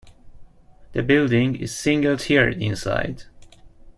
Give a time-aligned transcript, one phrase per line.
[0.93, 3.25] The building is single-tiered inside.